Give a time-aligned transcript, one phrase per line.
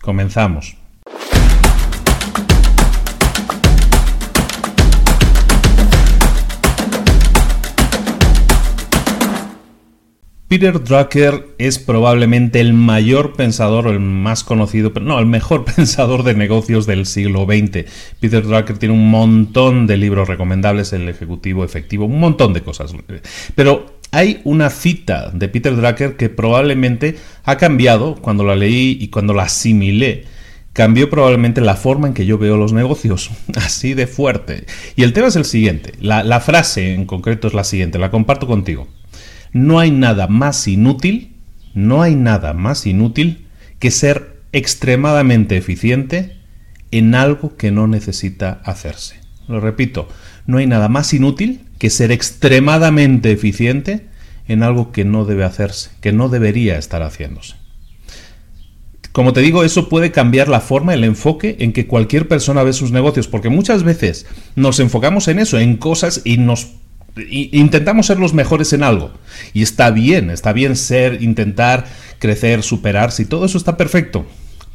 [0.00, 0.76] Comenzamos.
[10.50, 16.24] Peter Drucker es probablemente el mayor pensador, el más conocido, pero no, el mejor pensador
[16.24, 17.84] de negocios del siglo XX.
[18.18, 22.92] Peter Drucker tiene un montón de libros recomendables, el ejecutivo efectivo, un montón de cosas.
[23.54, 29.08] Pero hay una cita de Peter Drucker que probablemente ha cambiado cuando la leí y
[29.08, 30.24] cuando la asimilé.
[30.72, 34.66] Cambió probablemente la forma en que yo veo los negocios, así de fuerte.
[34.96, 38.10] Y el tema es el siguiente, la, la frase en concreto es la siguiente, la
[38.10, 38.88] comparto contigo.
[39.52, 41.36] No hay nada más inútil,
[41.74, 43.46] no hay nada más inútil
[43.80, 46.36] que ser extremadamente eficiente
[46.90, 49.20] en algo que no necesita hacerse.
[49.48, 50.08] Lo repito,
[50.50, 54.06] no hay nada más inútil que ser extremadamente eficiente
[54.48, 57.54] en algo que no debe hacerse, que no debería estar haciéndose.
[59.12, 62.72] Como te digo, eso puede cambiar la forma, el enfoque en que cualquier persona ve
[62.72, 66.72] sus negocios, porque muchas veces nos enfocamos en eso, en cosas y nos
[67.28, 69.10] intentamos ser los mejores en algo.
[69.52, 71.86] Y está bien, está bien ser, intentar
[72.18, 74.26] crecer, superarse y todo eso está perfecto.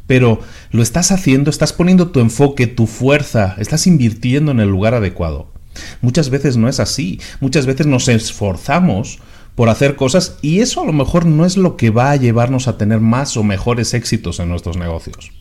[0.07, 0.39] Pero
[0.71, 5.54] lo estás haciendo, estás poniendo tu enfoque, tu fuerza, estás invirtiendo en el lugar adecuado.
[6.01, 7.19] Muchas veces no es así.
[7.39, 9.19] Muchas veces nos esforzamos
[9.55, 12.67] por hacer cosas y eso a lo mejor no es lo que va a llevarnos
[12.67, 15.31] a tener más o mejores éxitos en nuestros negocios.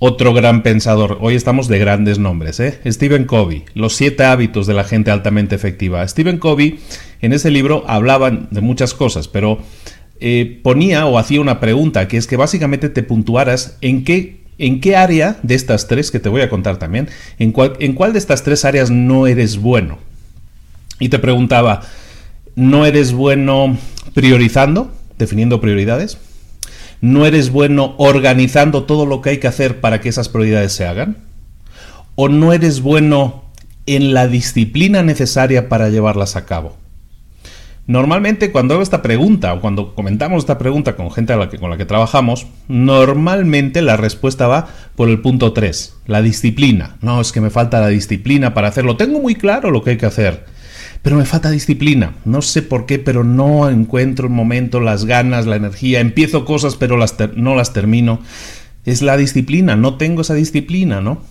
[0.00, 2.78] Otro gran pensador, hoy estamos de grandes nombres, ¿eh?
[2.86, 6.06] Stephen Covey, Los siete hábitos de la gente altamente efectiva.
[6.06, 6.78] Stephen Covey
[7.20, 9.58] en ese libro hablaba de muchas cosas, pero
[10.20, 14.80] eh, ponía o hacía una pregunta que es que básicamente te puntuaras en qué ¿En
[14.80, 17.08] qué área de estas tres, que te voy a contar también,
[17.38, 19.98] en cuál, en cuál de estas tres áreas no eres bueno?
[20.98, 21.82] Y te preguntaba,
[22.56, 23.78] ¿no eres bueno
[24.14, 26.18] priorizando, definiendo prioridades?
[27.00, 30.84] ¿No eres bueno organizando todo lo que hay que hacer para que esas prioridades se
[30.84, 31.18] hagan?
[32.16, 33.44] ¿O no eres bueno
[33.86, 36.76] en la disciplina necesaria para llevarlas a cabo?
[37.88, 41.86] Normalmente cuando hago esta pregunta o cuando comentamos esta pregunta con gente con la que
[41.86, 46.98] trabajamos, normalmente la respuesta va por el punto 3, la disciplina.
[47.00, 48.98] No, es que me falta la disciplina para hacerlo.
[48.98, 50.44] Tengo muy claro lo que hay que hacer,
[51.00, 52.16] pero me falta disciplina.
[52.26, 56.00] No sé por qué, pero no encuentro el momento, las ganas, la energía.
[56.00, 58.20] Empiezo cosas, pero no las termino.
[58.84, 61.22] Es la disciplina, no tengo esa disciplina, ¿no?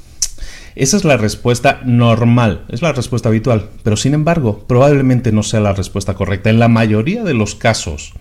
[0.77, 5.59] Esa es la respuesta normal, es la respuesta habitual, pero sin embargo probablemente no sea
[5.59, 6.51] la respuesta correcta.
[6.51, 8.13] En la mayoría de los casos,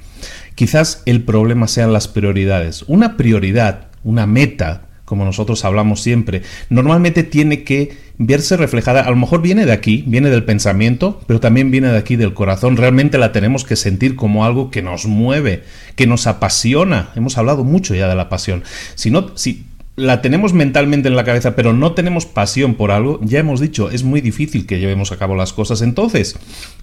[0.55, 2.85] quizás el problema sean las prioridades.
[2.87, 6.41] Una prioridad, una meta, como nosotros hablamos siempre,
[6.71, 11.41] normalmente tiene que verse reflejada, a lo mejor viene de aquí, viene del pensamiento, pero
[11.41, 12.79] también viene de aquí del corazón.
[12.79, 15.65] Realmente la tenemos que sentir como algo que nos mueve,
[15.95, 17.11] que nos apasiona.
[17.17, 18.65] Hemos hablado mucho ya de la pasión.
[18.95, 19.67] Si no, si
[19.97, 23.91] la tenemos mentalmente en la cabeza, pero no tenemos pasión por algo, ya hemos dicho,
[23.91, 25.81] es muy difícil que llevemos a cabo las cosas.
[25.81, 26.37] Entonces,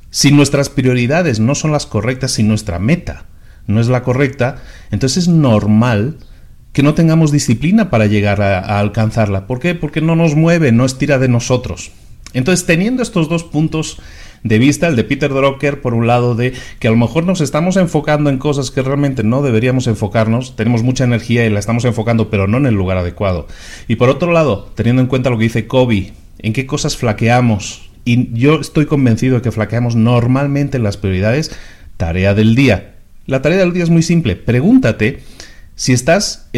[0.10, 3.26] si nuestras prioridades no son las correctas, si nuestra meta
[3.68, 4.58] no es la correcta,
[4.92, 6.18] entonces es normal
[6.74, 9.46] que no tengamos disciplina para llegar a, alcanzarla.
[9.46, 9.76] ¿Por qué?
[9.76, 11.92] Porque no nos mueve, no estira de nosotros.
[12.34, 14.02] Entonces, teniendo estos dos puntos
[14.44, 17.42] de vista, el de Peter Drucker, por un lado, de que a lo mejor nos
[17.42, 21.86] estamos enfocando en cosas que realmente no deberíamos enfocarnos, tenemos mucha energía y la estamos
[21.86, 23.48] enfocando, pero no en el lugar adecuado.
[23.88, 27.90] Y por otro lado, teniendo en cuenta lo que dice Kobe, en qué cosas flaqueamos,
[28.06, 31.52] y yo estoy convencido de que flaqueamos normalmente en las prioridades,
[31.96, 32.96] tarea del día.
[33.26, 35.22] La tarea del día es muy simple, pregúntate
[35.76, 36.50] si estás,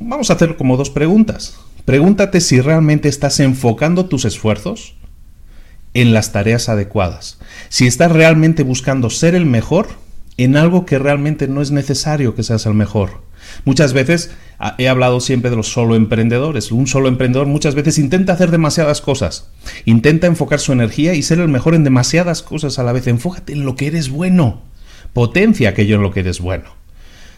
[0.00, 1.56] vamos a hacer como dos preguntas.
[1.84, 4.94] Pregúntate si realmente estás enfocando tus esfuerzos
[5.94, 7.38] en las tareas adecuadas.
[7.68, 9.88] Si estás realmente buscando ser el mejor
[10.36, 13.22] en algo que realmente no es necesario que seas el mejor.
[13.64, 16.72] Muchas veces ah, he hablado siempre de los solo emprendedores.
[16.72, 19.48] Un solo emprendedor muchas veces intenta hacer demasiadas cosas.
[19.84, 23.06] Intenta enfocar su energía y ser el mejor en demasiadas cosas a la vez.
[23.06, 24.62] Enfócate en lo que eres bueno.
[25.12, 26.64] Potencia aquello en lo que eres bueno.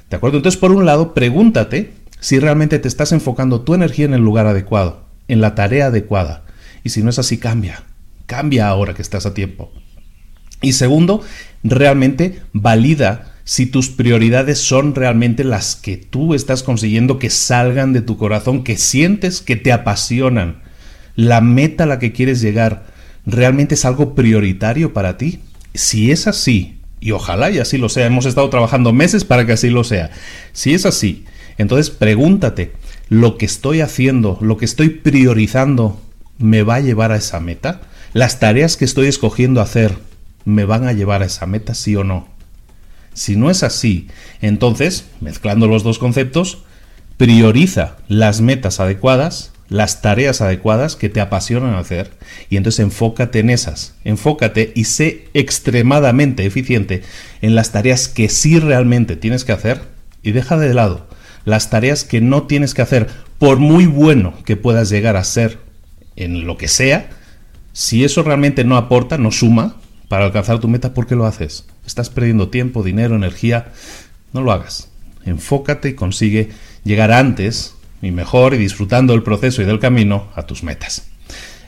[0.09, 0.39] ¿De acuerdo?
[0.39, 4.47] Entonces, por un lado, pregúntate si realmente te estás enfocando tu energía en el lugar
[4.47, 6.45] adecuado, en la tarea adecuada.
[6.85, 7.83] Y si no es así, cambia.
[8.27, 9.73] Cambia ahora que estás a tiempo.
[10.63, 11.23] Y segundo,
[11.63, 18.01] realmente valida si tus prioridades son realmente las que tú estás consiguiendo que salgan de
[18.01, 20.63] tu corazón, que sientes que te apasionan.
[21.15, 22.87] La meta a la que quieres llegar
[23.25, 25.41] realmente es algo prioritario para ti.
[25.75, 28.07] Si es así, y ojalá y así lo sea.
[28.07, 30.11] Hemos estado trabajando meses para que así lo sea.
[30.53, 31.25] Si es así,
[31.59, 32.73] entonces pregúntate,
[33.09, 36.01] ¿lo que estoy haciendo, lo que estoy priorizando,
[36.39, 37.83] me va a llevar a esa meta?
[38.13, 39.97] ¿Las tareas que estoy escogiendo hacer
[40.45, 42.29] me van a llevar a esa meta, sí o no?
[43.15, 44.09] Si no es así,
[44.41, 46.59] entonces, mezclando los dos conceptos,
[47.17, 52.11] prioriza las metas adecuadas las tareas adecuadas que te apasionan hacer
[52.51, 57.03] y entonces enfócate en esas, enfócate y sé extremadamente eficiente
[57.43, 59.83] en las tareas que sí realmente tienes que hacer
[60.23, 61.09] y deja de lado
[61.45, 63.09] las tareas que no tienes que hacer
[63.39, 65.59] por muy bueno que puedas llegar a ser
[66.17, 67.11] en lo que sea,
[67.77, 69.77] si eso realmente no aporta, no suma
[70.09, 71.67] para alcanzar tu meta, ¿por qué lo haces?
[71.87, 73.67] Estás perdiendo tiempo, dinero, energía,
[74.33, 74.89] no lo hagas.
[75.27, 76.49] Enfócate y consigue
[76.85, 81.07] llegar antes y mejor y disfrutando el proceso y del camino a tus metas.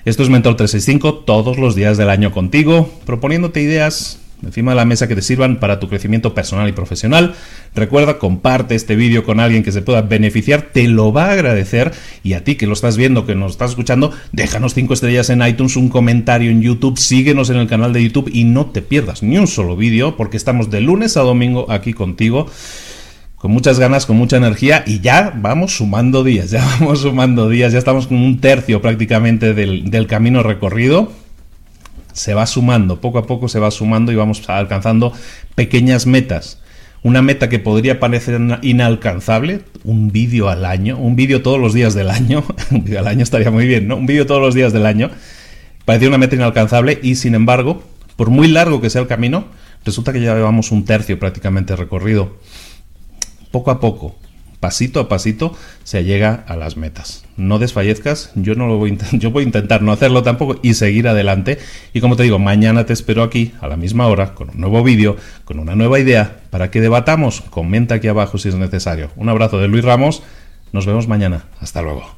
[0.07, 4.85] Esto es Mentor 365 todos los días del año contigo, proponiéndote ideas encima de la
[4.85, 7.35] mesa que te sirvan para tu crecimiento personal y profesional.
[7.75, 11.93] Recuerda, comparte este vídeo con alguien que se pueda beneficiar, te lo va a agradecer
[12.23, 15.43] y a ti que lo estás viendo, que nos estás escuchando, déjanos 5 estrellas en
[15.43, 19.23] iTunes, un comentario en YouTube, síguenos en el canal de YouTube y no te pierdas
[19.23, 22.47] ni un solo vídeo porque estamos de lunes a domingo aquí contigo
[23.39, 27.73] con muchas ganas, con mucha energía y ya vamos sumando días, ya vamos sumando días,
[27.73, 31.11] ya estamos con un tercio prácticamente del, camino recorrido.
[32.19, 35.13] Se va sumando, poco a poco se va sumando y vamos alcanzando
[35.55, 36.61] pequeñas metas.
[37.05, 41.95] Una meta que podría parecer inalcanzable, un vídeo al año, un vídeo todos los días
[41.95, 42.43] del año,
[42.73, 43.97] un vídeo al año estaría muy bien, ¿no?
[43.97, 45.11] Un vídeo todos los días del año,
[45.85, 47.85] parecía una meta inalcanzable y sin embargo,
[48.17, 49.45] por muy largo que sea el camino,
[49.85, 52.37] resulta que ya llevamos un tercio prácticamente recorrido
[53.53, 54.17] poco a poco,
[54.61, 57.25] pasito a pasito, se llega a las metas.
[57.37, 61.09] No desfallezcas, yo no lo voy yo voy a intentar no hacerlo tampoco y seguir
[61.09, 61.59] adelante.
[61.93, 64.83] Y como te digo, mañana te espero aquí a la misma hora con un nuevo
[64.83, 67.43] vídeo, con una nueva idea para que debatamos.
[67.51, 69.11] Comenta aquí abajo si es necesario.
[69.17, 70.23] Un abrazo de Luis Ramos.
[70.73, 71.45] Nos vemos mañana.
[71.61, 72.18] Hasta luego.